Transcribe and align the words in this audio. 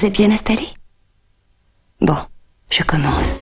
Vous 0.00 0.06
êtes 0.06 0.14
bien 0.14 0.30
installé? 0.30 0.66
Bon, 2.00 2.16
je 2.70 2.82
commence. 2.84 3.39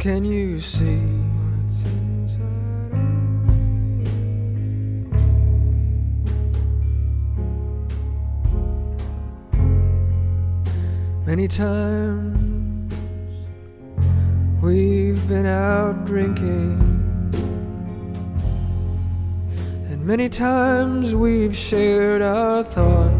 Can 0.00 0.24
you 0.24 0.58
see? 0.58 1.02
Many 11.26 11.46
times 11.46 12.94
we've 14.62 15.28
been 15.28 15.44
out 15.44 16.06
drinking. 16.06 16.80
And 19.90 20.06
many 20.06 20.30
times 20.30 21.14
we've 21.14 21.54
shared 21.54 22.22
our 22.22 22.64
thoughts. 22.64 23.19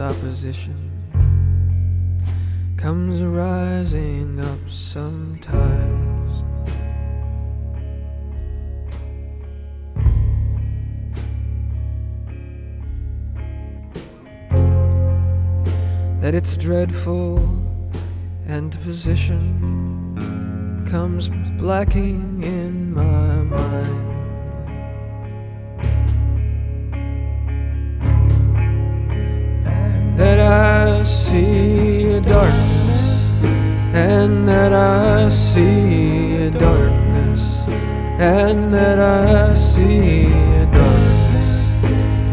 opposition 0.00 0.90
comes 2.76 3.22
rising 3.22 4.40
up 4.40 4.68
sometimes. 4.68 6.42
That 16.22 16.34
it's 16.34 16.56
dreadful 16.56 17.38
and 18.46 18.80
position 18.80 20.16
comes 20.90 21.28
blacking 21.58 22.42
in 22.42 22.94
my 22.94 23.29
and 34.00 34.48
that 34.48 34.72
I 34.72 35.28
see 35.28 36.36
a 36.46 36.50
darkness, 36.50 37.68
and 38.18 38.72
that 38.72 38.98
I 38.98 39.54
see 39.54 40.24
a 40.62 40.66
darkness, 40.72 41.50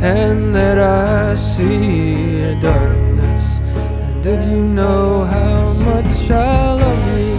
and 0.01 0.55
that 0.55 0.79
I 0.79 1.35
see 1.35 2.39
a 2.51 2.55
darkness. 2.61 3.43
And 4.05 4.23
did 4.23 4.41
you 4.49 4.63
know 4.79 5.25
how 5.25 5.65
much 5.89 6.31
I 6.31 6.73
love 6.83 7.19
you? 7.19 7.37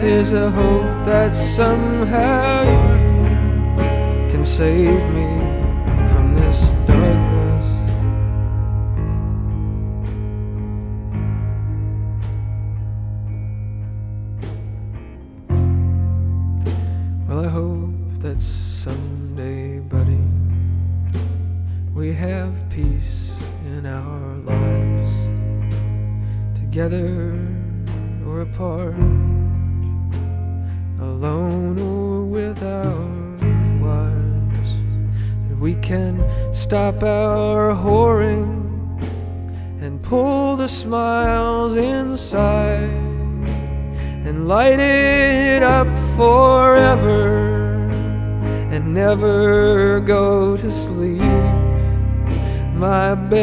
There's 0.00 0.32
a 0.34 0.50
hope 0.50 0.92
that 1.06 1.32
somehow 1.34 2.64
you 2.64 4.30
can 4.30 4.44
save 4.44 5.02
me 5.14 5.31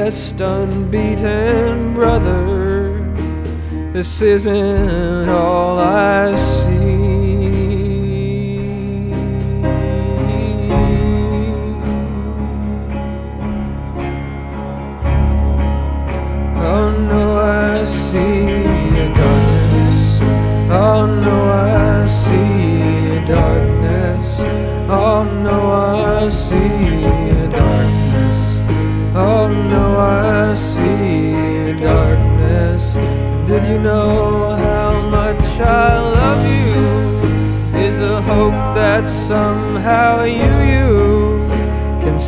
My 0.10 0.16
unbeaten 0.42 1.94
brother, 1.94 3.14
this 3.94 4.24
isn't 4.24 5.30
all 5.30 5.78
I 5.78 6.36
see. 6.36 6.69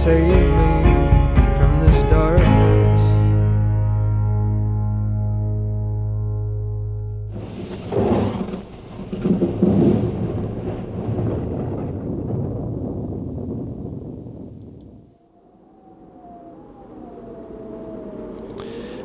Save 0.03 0.18
me 0.18 0.83
from 1.57 1.80
this 1.86 2.01
darkness. 2.09 3.01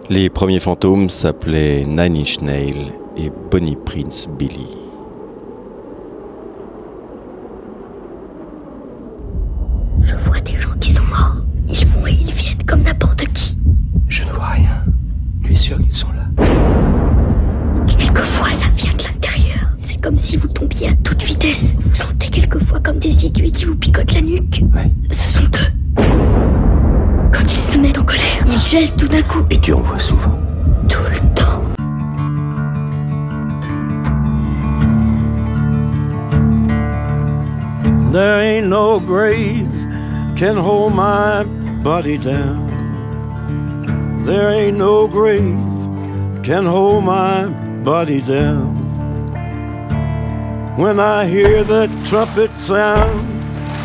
Les 0.09 0.31
premiers 0.31 0.61
fantômes 0.61 1.11
s'appelaient 1.11 1.85
Nine 1.85 2.17
Inch 2.17 2.39
et 3.19 3.31
Bonnie 3.51 3.77
Prince 3.77 4.29
Billy. 4.39 4.76
Can 40.37 40.55
hold 40.55 40.93
my 40.93 41.45
body 41.83 42.19
down. 42.19 42.67
There 44.27 44.51
ain't 44.51 44.77
no 44.77 45.09
grave 45.09 45.57
can 46.43 46.67
hold 46.67 47.05
my 47.05 47.47
body 47.83 48.21
down. 48.21 48.77
When 50.77 51.01
I 51.01 51.25
hear 51.25 51.65
that 51.65 51.89
trumpet 52.05 52.51
sound, 52.59 53.19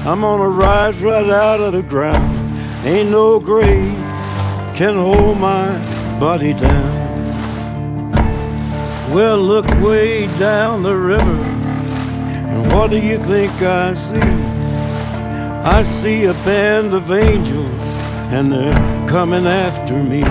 I'm 0.06 0.20
gonna 0.20 0.50
rise 0.50 1.02
right 1.02 1.30
out 1.30 1.62
of 1.62 1.72
the 1.72 1.84
ground. 1.84 2.38
Ain't 2.86 3.12
no 3.12 3.40
grave 3.40 3.96
can 4.76 4.96
hold 4.96 5.38
my 5.38 5.70
body 6.20 6.54
down. 6.54 8.12
Well, 9.14 9.38
look 9.38 9.68
way 9.80 10.28
down 10.38 10.84
the 10.84 10.98
river. 10.98 11.44
And 12.52 12.74
what 12.74 12.90
do 12.90 12.98
you 12.98 13.18
think 13.18 13.54
I 13.62 13.94
see? 13.94 14.61
I 15.64 15.84
see 15.84 16.26
a 16.26 16.34
band 16.34 16.96
of 16.96 17.12
angels, 17.12 17.70
and 18.34 18.52
they're 18.52 19.08
coming 19.08 19.46
after 19.46 19.94
me. 19.94 20.24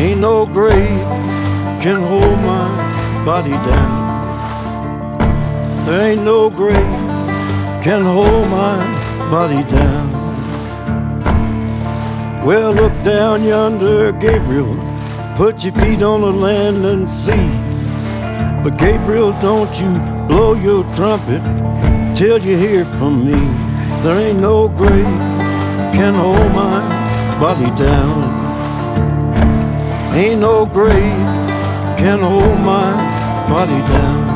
Ain't 0.00 0.20
no 0.20 0.46
grave 0.46 1.06
can 1.82 2.00
hold 2.00 2.38
my 2.40 3.22
body 3.22 3.50
down. 3.50 4.06
There 5.84 6.10
ain't 6.10 6.22
no 6.22 6.48
grave 6.48 6.74
can 7.84 8.02
hold 8.02 8.48
my 8.48 8.78
body 9.30 9.62
down. 9.70 10.10
Well, 12.42 12.72
look 12.72 12.94
down 13.04 13.44
yonder, 13.44 14.10
Gabriel. 14.12 14.74
Put 15.36 15.64
your 15.64 15.74
feet 15.74 16.00
on 16.00 16.22
the 16.22 16.32
land 16.32 16.86
and 16.86 17.06
see. 17.06 17.46
But 18.64 18.78
Gabriel, 18.78 19.32
don't 19.38 19.78
you 19.78 19.98
blow 20.26 20.54
your 20.54 20.82
trumpet 20.94 21.42
till 22.16 22.38
you 22.38 22.56
hear 22.56 22.86
from 22.86 23.26
me. 23.26 23.65
There 24.02 24.18
ain't 24.20 24.40
no 24.40 24.68
grave 24.68 25.04
can 25.96 26.14
hold 26.14 26.52
my 26.52 26.80
body 27.40 27.70
down. 27.76 28.18
Ain't 30.14 30.40
no 30.40 30.66
grave 30.66 31.26
can 31.98 32.20
hold 32.20 32.58
my 32.60 32.92
body 33.48 33.80
down. 33.92 34.35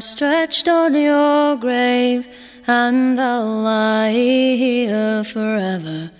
Stretched 0.00 0.68
on 0.68 0.94
your 0.94 1.56
grave, 1.56 2.28
and 2.66 3.20
I'll 3.20 3.62
lie 3.62 4.12
here 4.12 5.24
forever. 5.24 6.10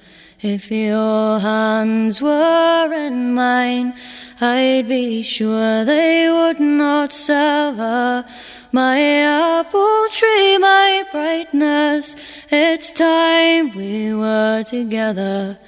If 0.41 0.71
your 0.71 1.39
hands 1.39 2.23
were 2.23 2.93
in 2.93 3.35
mine, 3.35 3.95
I'd 4.41 4.89
be 4.89 5.23
sure 5.23 5.85
they 5.85 6.31
would 6.31 6.61
not 6.61 7.13
sever. 7.13 8.25
My 8.73 9.01
apple 9.01 10.07
tree, 10.11 10.59
my 10.59 11.05
brightness, 11.13 12.17
it's 12.51 12.93
time 12.93 13.77
we 13.77 14.15
were 14.15 14.63
together. 14.65 15.59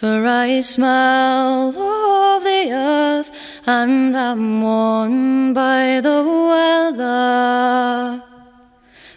For 0.00 0.24
I 0.24 0.62
smell 0.62 1.76
of 1.76 2.42
the 2.42 2.72
earth 2.72 3.30
and 3.66 4.16
am 4.16 4.62
worn 4.62 5.52
by 5.52 6.00
the 6.00 6.24
weather. 6.48 8.22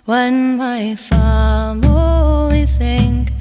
When 0.04 0.58
my 0.58 0.98
family 0.98 2.66
think 2.66 3.32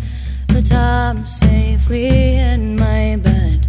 that 0.51 0.71
I'm 0.71 1.27
safely 1.27 2.37
in 2.37 2.77
my 2.77 3.17
bed, 3.17 3.67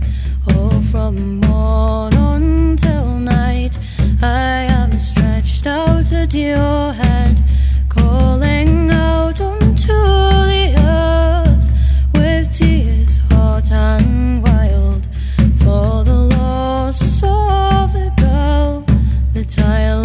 oh, 0.49 0.79
from 0.91 1.39
morn 1.39 2.13
until 2.13 3.07
night, 3.17 3.79
I 4.21 4.67
am 4.69 4.99
stretched 4.99 5.65
out 5.65 6.13
at 6.13 6.35
your 6.35 6.93
head, 6.93 7.43
calling 7.89 8.91
out 8.91 9.41
unto 9.41 10.22
that 19.45 20.02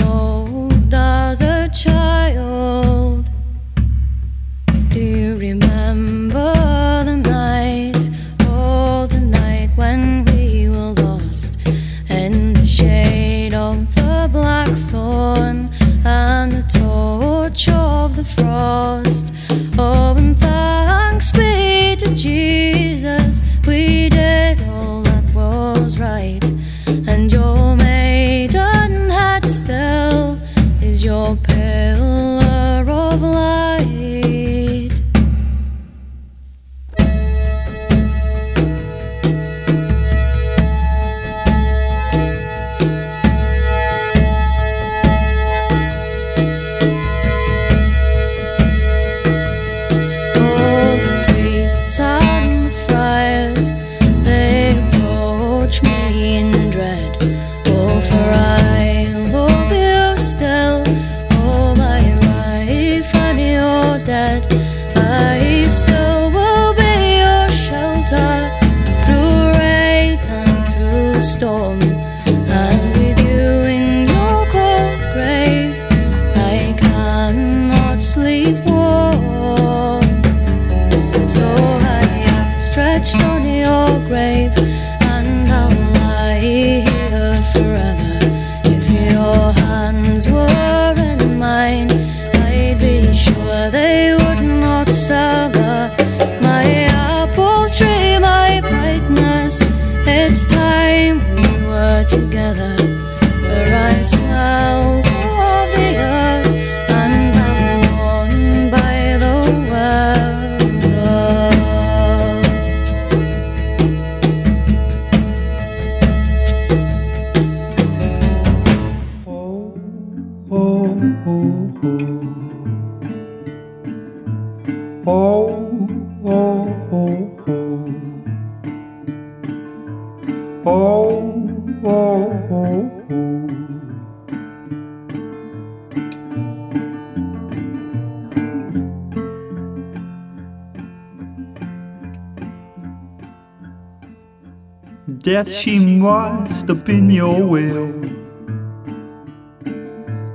your 147.10 147.42
will. 147.42 147.88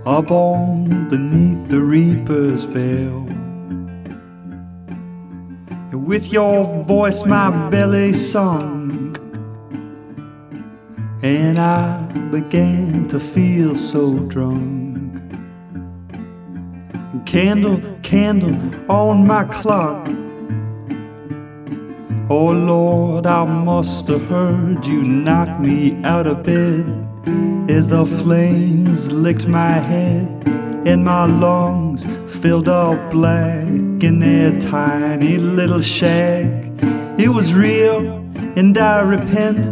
Up 0.06 0.32
on 0.32 1.08
beneath 1.10 1.70
the 1.70 1.82
reaper's 1.82 2.64
veil. 2.64 3.22
With 5.92 6.34
your 6.34 6.84
voice, 6.84 7.24
my 7.26 7.70
belly 7.70 8.12
sung, 8.14 9.16
and 11.22 11.58
I 11.58 12.06
began 12.30 13.08
to 13.08 13.20
feel 13.20 13.76
so 13.76 14.20
drunk. 14.28 15.22
Candle, 17.26 17.82
candle 18.04 18.56
on 18.92 19.26
my 19.26 19.46
clock, 19.46 20.08
Oh 22.30 22.52
Lord, 22.52 23.28
I 23.28 23.44
must 23.44 24.08
have 24.08 24.22
heard 24.28 24.86
you 24.86 25.04
knock 25.04 25.60
me 25.60 26.02
out 26.04 26.26
of 26.26 26.44
bed 26.44 26.86
as 27.70 27.90
the 27.90 28.06
flames 28.06 29.12
licked 29.12 29.46
my 29.46 29.74
head 29.74 30.30
and 30.88 31.04
my 31.04 31.26
lungs 31.26 32.06
filled 32.42 32.70
up 32.70 33.12
black 33.12 33.68
in 33.68 34.20
that 34.20 34.62
tiny 34.62 35.38
little 35.38 35.82
shack. 35.82 36.46
It 37.18 37.28
was 37.28 37.54
real, 37.54 38.00
and 38.56 38.78
I 38.78 39.02
repent. 39.02 39.66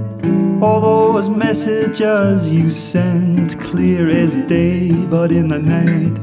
All 0.62 0.79
those 0.79 1.29
messages 1.29 2.50
you 2.50 2.70
sent, 2.70 3.60
clear 3.62 4.10
as 4.10 4.38
day, 4.48 4.91
but 4.91 5.31
in 5.31 5.48
the 5.48 5.60
night, 5.60 6.17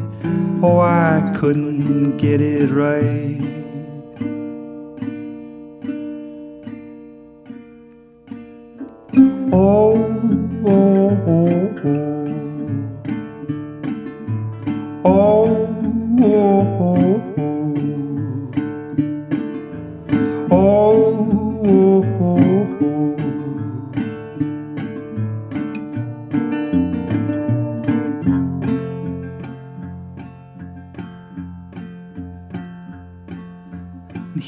oh, 0.63 0.79
I 0.81 1.35
couldn't 1.37 2.19
get 2.19 2.41
it 2.41 2.71
right. 2.71 3.58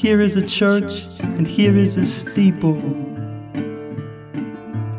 Here 0.01 0.19
is 0.19 0.35
a 0.35 0.45
church, 0.45 1.07
and 1.21 1.47
here 1.47 1.77
is 1.77 1.95
a 1.95 2.05
steeple. 2.05 3.10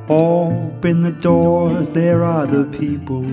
Open 0.09 1.03
the 1.03 1.13
doors, 1.13 1.93
there 1.93 2.25
are 2.25 2.45
the 2.47 2.65
people. 2.77 3.25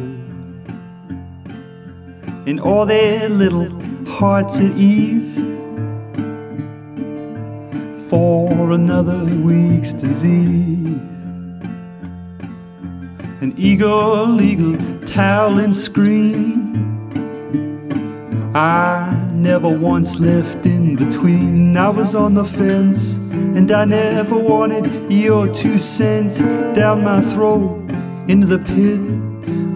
In 2.47 2.59
all 2.59 2.85
their 2.85 3.27
little 3.27 3.69
hearts 4.05 4.59
at 4.59 4.71
ease 4.77 5.37
for 8.09 8.71
another 8.71 9.23
week's 9.43 9.93
disease. 9.93 10.85
An 13.41 13.53
eagle, 13.57 14.39
eagle, 14.39 14.77
towel 15.07 15.57
and 15.59 15.75
scream. 15.75 16.88
I 18.55 19.29
never 19.31 19.69
once 19.69 20.19
left 20.19 20.65
in 20.65 20.95
between. 20.95 21.77
I 21.77 21.89
was 21.89 22.15
on 22.15 22.33
the 22.33 22.45
fence, 22.45 23.13
and 23.31 23.71
I 23.71 23.85
never 23.85 24.35
wanted 24.35 25.11
your 25.11 25.47
two 25.53 25.77
cents 25.77 26.39
down 26.75 27.03
my 27.03 27.21
throat 27.21 27.91
into 28.27 28.47
the 28.47 28.57
pit 28.57 28.99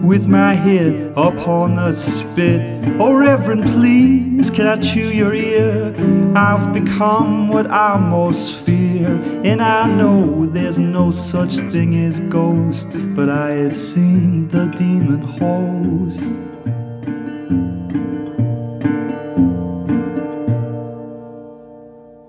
with 0.04 0.26
my 0.26 0.54
head 0.54 1.12
upon 1.16 1.76
the 1.76 1.92
spit. 1.92 2.60
Oh, 2.98 3.14
Reverend, 3.14 3.62
please, 3.64 4.50
can 4.50 4.66
I 4.66 4.76
chew 4.80 5.08
your 5.08 5.34
ear? 5.34 5.94
I've 6.36 6.74
become 6.74 7.50
what 7.50 7.70
I 7.70 7.96
most 7.96 8.56
fear, 8.56 9.06
and 9.44 9.62
I 9.62 9.86
know 9.86 10.46
there's 10.46 10.80
no 10.80 11.12
such 11.12 11.58
thing 11.70 11.94
as 12.04 12.18
ghosts, 12.20 12.96
but 12.96 13.30
I 13.30 13.50
have 13.50 13.76
seen 13.76 14.48
the 14.48 14.66
demon 14.66 15.20
host. 15.20 16.53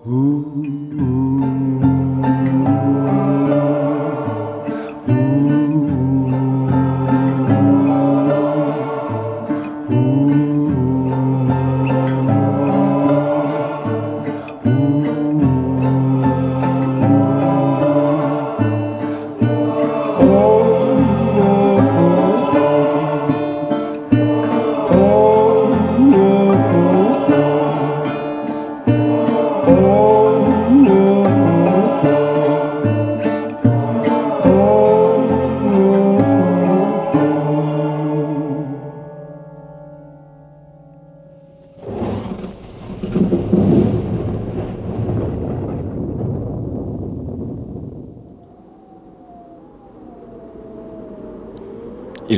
Ils 0.07 1.24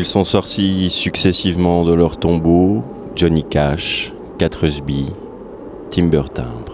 sont 0.07 0.23
sortis 0.23 0.89
successivement 0.89 1.83
de 1.83 1.93
leur 1.93 2.17
tombeau 2.17 2.81
Johnny 3.15 3.43
Cash, 3.43 4.13
Catresby, 4.37 5.07
Timber 5.89 6.23
Timbre. 6.33 6.66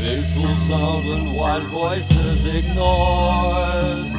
Painful 0.00 0.56
sound 0.56 1.06
and 1.06 1.32
wild 1.32 1.68
voices 1.68 2.44
ignored. 2.44 4.10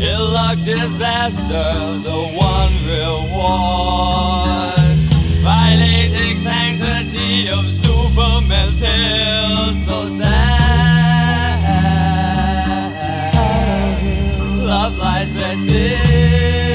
Ill-luck 0.00 0.58
disaster, 0.64 2.00
the 2.02 2.28
one 2.34 2.74
reward. 2.84 4.02
Violating 5.44 6.38
sanctity 6.38 7.48
of 7.48 7.70
feels 8.82 9.84
so 9.84 10.08
sad. 10.08 10.42
Love 14.58 14.98
lies 14.98 15.34
there 15.36 15.56
still. 15.56 16.71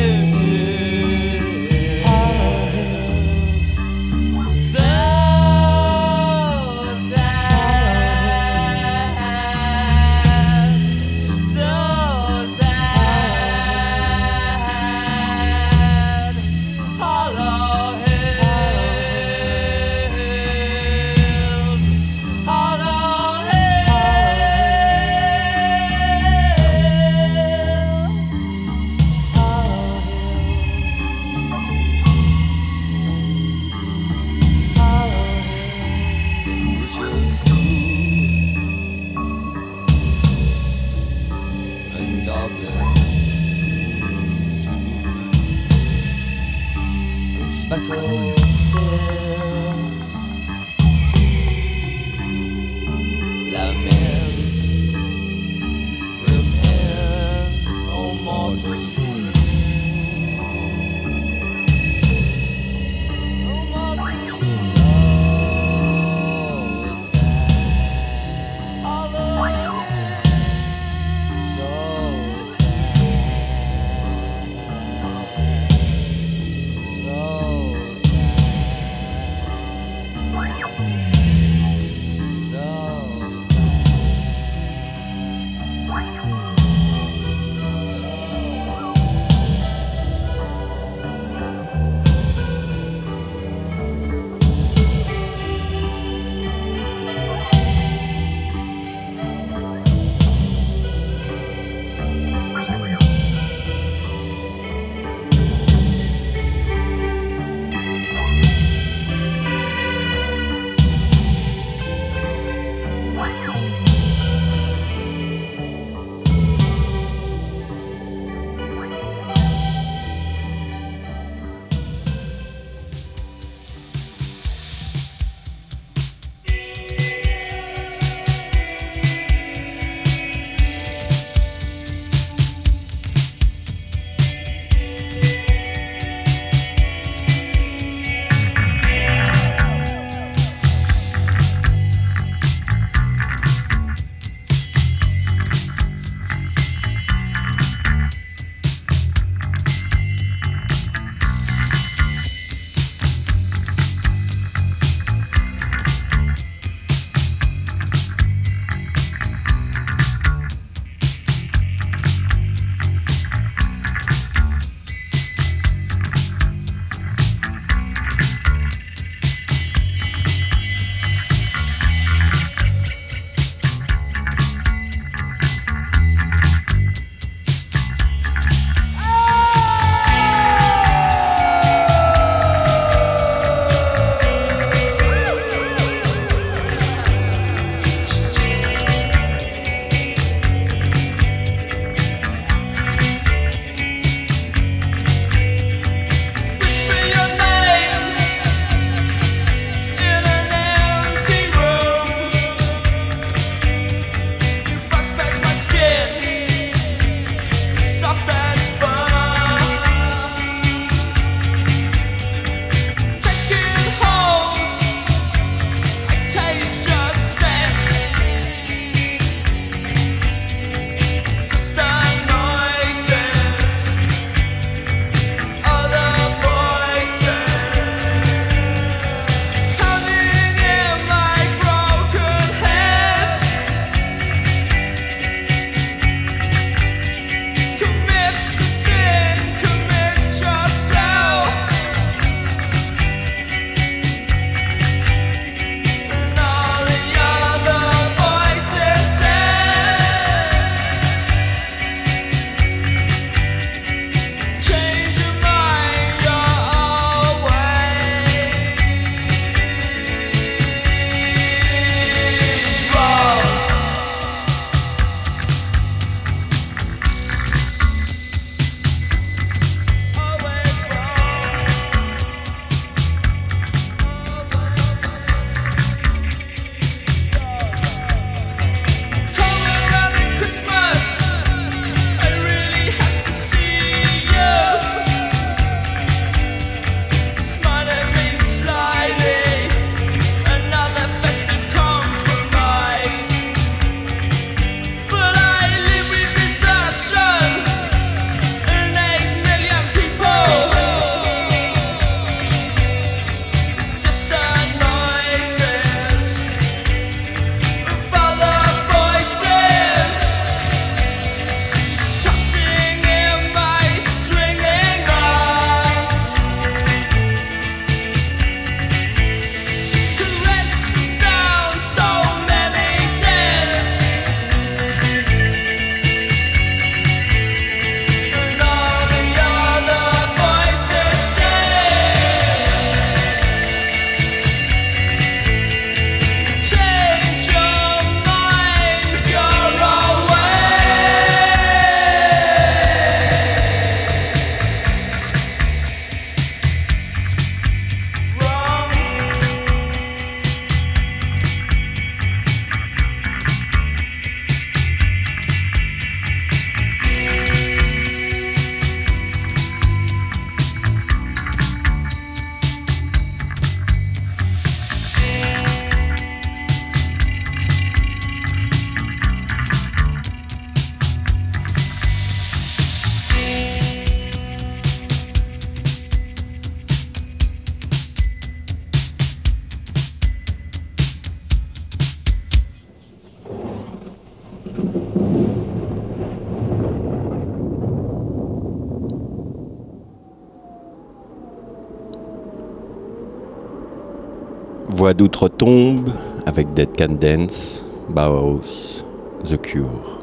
Voix 395.08 395.14
d'outre-tombe 395.14 396.10
avec 396.46 396.74
Dead 396.74 396.90
Can 396.98 397.16
Dance, 397.18 397.82
Bauhaus, 398.10 399.06
The 399.46 399.56
Cure. 399.56 400.17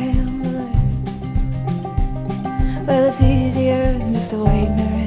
scrambling. 0.00 0.72
Well, 2.86 3.08
it's 3.08 3.20
easier 3.20 3.98
than 3.98 4.14
just 4.14 4.32
waiting 4.32 4.80
around. 4.80 4.99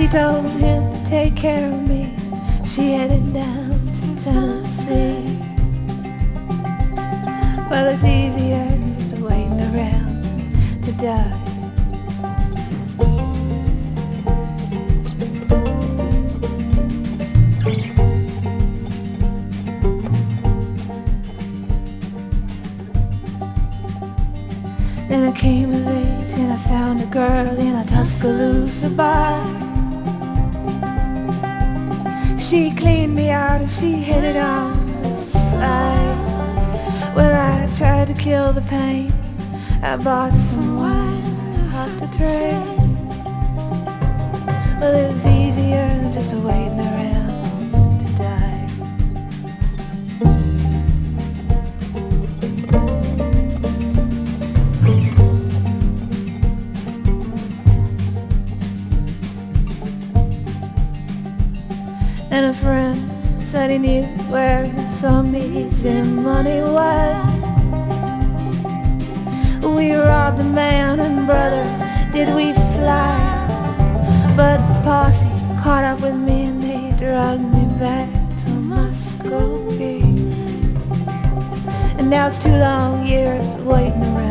She 0.00 0.08
told 0.08 0.46
him 0.46 0.90
to 0.90 1.04
take 1.04 1.36
care 1.36 1.70
of 1.70 1.86
me. 1.86 2.16
She 2.64 2.92
headed 2.92 3.34
down 3.34 3.68
to 4.00 4.24
Tennessee. 4.24 5.38
Well, 7.68 7.86
it's 7.92 8.02
easier 8.02 8.66
just 8.94 9.18
waiting 9.20 9.60
around 9.60 10.24
to 10.84 10.92
die. 10.92 11.36
Then 25.10 25.28
I 25.28 25.32
came 25.36 25.74
of 25.74 25.86
age 25.86 26.38
and 26.38 26.54
I 26.54 26.56
found 26.56 27.02
a 27.02 27.06
girl 27.06 27.58
in 27.58 27.74
a 27.74 27.84
Tuscaloosa 27.84 28.88
bar. 28.88 29.09
she 33.70 33.92
hit 33.92 34.24
it 34.24 34.36
on 34.36 35.02
the 35.02 35.14
side. 35.14 36.18
Well, 37.14 37.32
I 37.32 37.66
tried 37.76 38.08
to 38.08 38.14
kill 38.14 38.52
the 38.52 38.62
pain. 38.62 39.12
I 39.82 39.96
bought 39.96 40.32
some 40.32 40.76
wine 40.76 41.72
off 41.72 41.92
the 42.00 42.08
train. 42.16 43.06
Well, 44.80 45.10
it's 45.10 45.24
easier 45.24 45.86
than 46.00 46.12
just 46.12 46.32
waiting 46.34 46.80
around. 46.80 47.09
money 66.42 66.62
was. 66.62 67.32
We 69.62 69.92
robbed 69.92 70.40
a 70.40 70.44
man 70.44 70.98
and 71.00 71.26
brother, 71.26 71.64
did 72.12 72.34
we 72.34 72.54
fly? 72.54 73.18
But 74.36 74.56
the 74.68 74.80
posse 74.82 75.28
caught 75.62 75.84
up 75.84 76.00
with 76.00 76.16
me 76.16 76.44
and 76.44 76.62
they 76.62 76.96
dragged 76.96 77.42
me 77.42 77.66
back 77.78 78.08
to 78.44 78.50
Muskogee. 78.70 80.00
And 81.98 82.08
now 82.08 82.28
it's 82.28 82.42
two 82.42 82.56
long 82.56 83.06
years 83.06 83.44
waiting 83.58 84.02
around. 84.02 84.29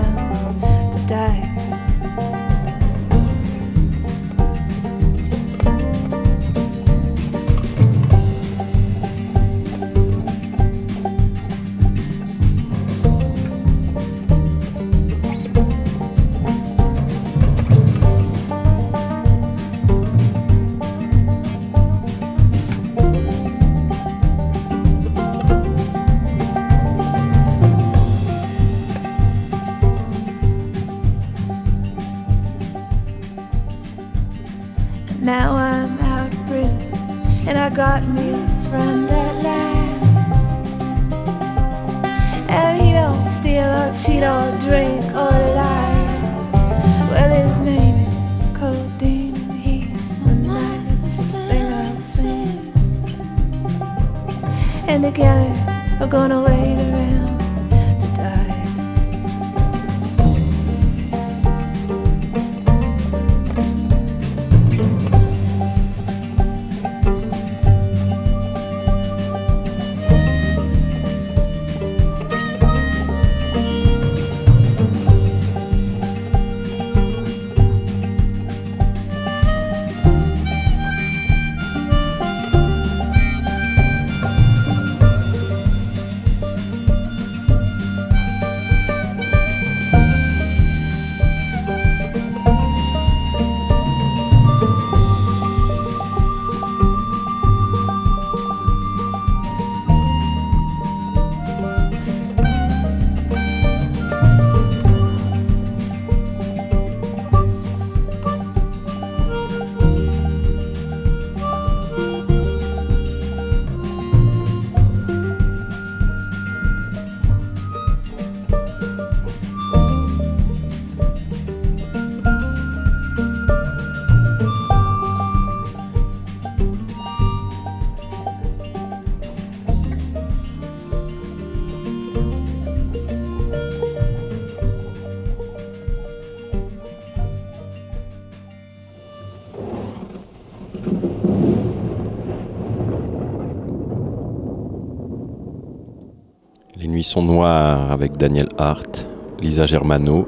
Noires 147.22 147.92
avec 147.92 148.18
Daniel 148.18 148.48
Hart, 148.58 149.06
Lisa 149.40 149.66
Germano, 149.66 150.28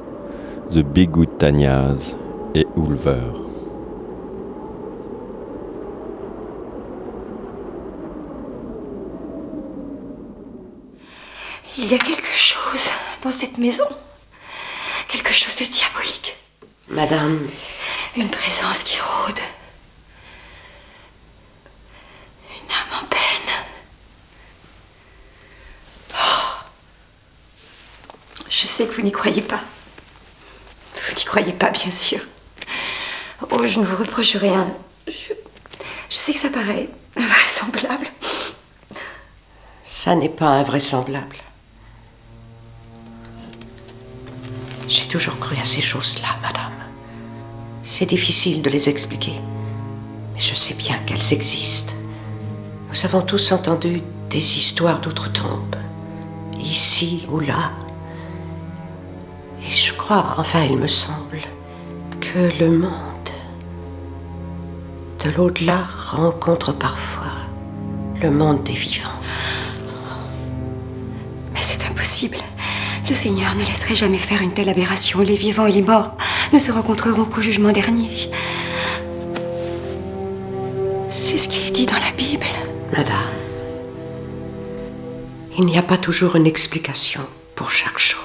The 0.70 0.78
Big 0.78 1.10
Good 1.10 1.38
Tanyas 1.38 2.14
et 2.54 2.66
Ulver. 2.76 3.42
Il 11.78 11.90
y 11.90 11.94
a 11.94 11.98
quelque 11.98 12.36
chose 12.36 12.90
dans 13.22 13.30
cette 13.30 13.58
maison. 13.58 13.86
Quelque 15.08 15.32
chose 15.32 15.56
de 15.56 15.64
diabolique. 15.64 16.36
Madame, 16.88 17.48
Une 18.16 18.28
présence 18.28 18.82
qui 18.84 18.98
rôde. 19.00 19.40
Une 22.50 22.70
âme 22.70 23.02
en 23.02 23.06
peine. 23.06 23.54
Oh. 26.14 26.64
Je 28.48 28.66
que 28.86 28.94
vous 28.94 29.02
n'y 29.02 29.12
croyez 29.12 29.42
pas. 29.42 29.60
Vous 31.08 31.14
n'y 31.14 31.24
croyez 31.24 31.52
pas, 31.52 31.70
bien 31.70 31.90
sûr. 31.90 32.20
Oh, 33.50 33.66
je 33.66 33.80
ne 33.80 33.84
vous 33.84 33.96
reproche 33.96 34.36
rien. 34.36 34.72
Je, 35.06 35.34
je 36.08 36.16
sais 36.16 36.32
que 36.32 36.38
ça 36.38 36.50
paraît 36.50 36.88
invraisemblable. 37.16 38.06
ça 39.84 40.14
n'est 40.14 40.28
pas 40.28 40.48
invraisemblable. 40.48 41.36
J'ai 44.88 45.06
toujours 45.06 45.38
cru 45.38 45.56
à 45.60 45.64
ces 45.64 45.80
choses-là, 45.80 46.28
madame. 46.42 46.72
C'est 47.82 48.06
difficile 48.06 48.62
de 48.62 48.70
les 48.70 48.88
expliquer, 48.88 49.34
mais 50.34 50.40
je 50.40 50.54
sais 50.54 50.74
bien 50.74 50.98
qu'elles 51.06 51.32
existent. 51.32 51.94
Nous 52.90 53.04
avons 53.06 53.22
tous 53.22 53.52
entendu 53.52 54.02
des 54.28 54.58
histoires 54.58 55.00
d'outre-tombe, 55.00 55.76
ici 56.58 57.24
ou 57.28 57.40
là. 57.40 57.70
Et 59.66 59.70
je 59.70 59.92
crois, 59.94 60.34
enfin 60.38 60.64
il 60.64 60.76
me 60.76 60.86
semble, 60.86 61.40
que 62.20 62.50
le 62.60 62.70
monde 62.70 62.90
de 65.24 65.30
l'au-delà 65.30 65.86
rencontre 66.10 66.72
parfois 66.72 67.32
le 68.20 68.30
monde 68.30 68.62
des 68.64 68.72
vivants. 68.72 69.08
Mais 71.52 71.60
c'est 71.62 71.84
impossible. 71.86 72.38
Le 73.08 73.14
Seigneur 73.14 73.54
ne 73.54 73.64
laisserait 73.64 73.94
jamais 73.94 74.16
faire 74.18 74.42
une 74.42 74.52
telle 74.52 74.68
aberration. 74.68 75.20
Les 75.20 75.36
vivants 75.36 75.66
et 75.66 75.72
les 75.72 75.82
morts 75.82 76.16
ne 76.52 76.58
se 76.58 76.72
rencontreront 76.72 77.24
qu'au 77.24 77.40
jugement 77.40 77.72
dernier. 77.72 78.10
C'est 81.10 81.36
ce 81.38 81.48
qui 81.48 81.68
est 81.68 81.70
dit 81.70 81.86
dans 81.86 81.98
la 81.98 82.12
Bible. 82.16 82.46
Madame, 82.92 83.14
il 85.58 85.66
n'y 85.66 85.78
a 85.78 85.82
pas 85.82 85.98
toujours 85.98 86.36
une 86.36 86.46
explication 86.46 87.22
pour 87.54 87.70
chaque 87.70 87.98
chose. 87.98 88.21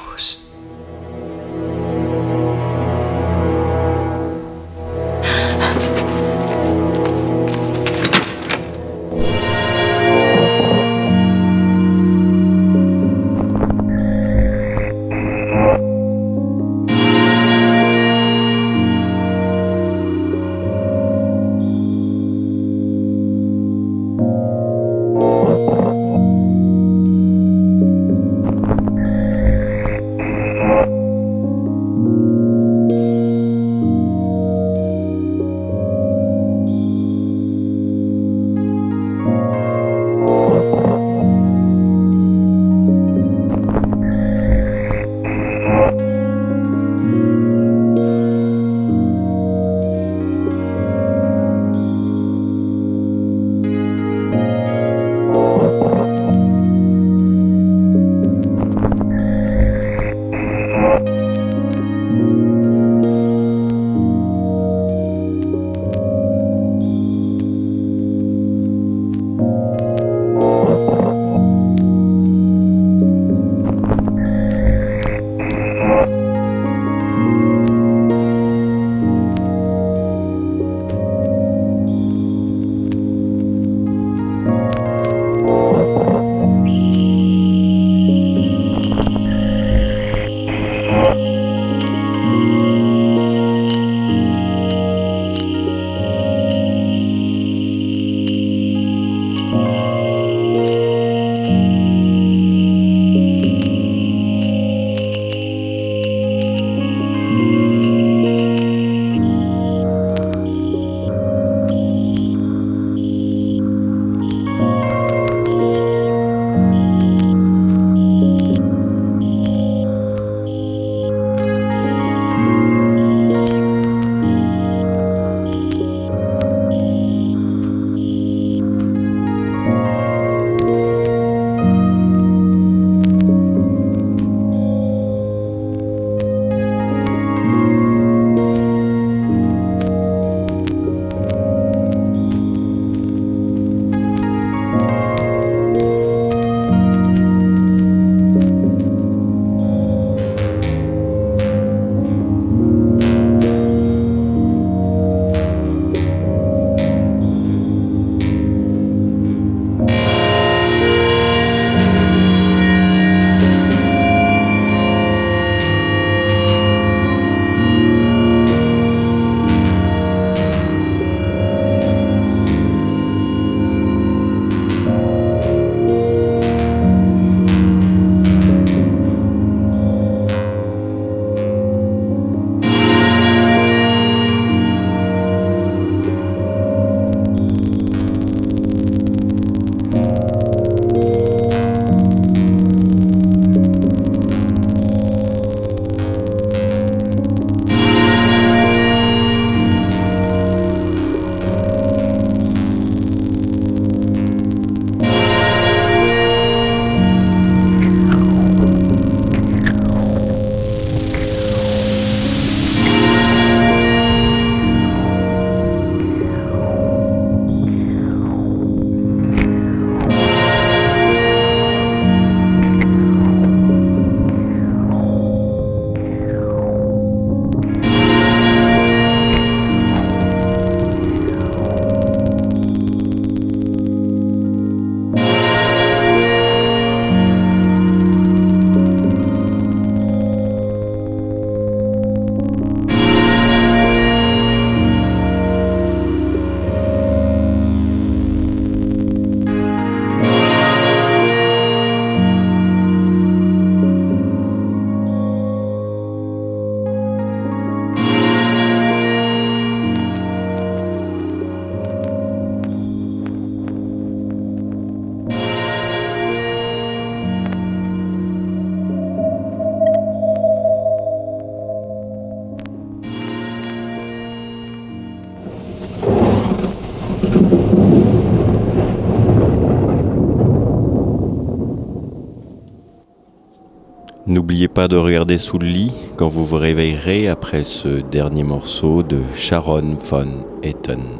N'oubliez 284.57 284.73
pas 284.73 284.87
de 284.87 284.95
regarder 284.95 285.37
sous 285.37 285.59
le 285.59 285.67
lit 285.67 285.93
quand 286.15 286.29
vous 286.29 286.43
vous 286.43 286.57
réveillerez 286.57 287.27
après 287.27 287.63
ce 287.63 288.01
dernier 288.01 288.41
morceau 288.41 289.03
de 289.03 289.21
Sharon 289.35 289.97
von 289.99 290.47
Etten. 290.63 291.16